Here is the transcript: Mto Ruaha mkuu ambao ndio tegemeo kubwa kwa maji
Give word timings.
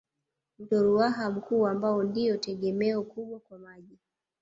Mto 0.59 0.83
Ruaha 0.83 1.31
mkuu 1.31 1.67
ambao 1.67 2.03
ndio 2.03 2.37
tegemeo 2.37 3.03
kubwa 3.03 3.39
kwa 3.39 3.59
maji 3.59 3.97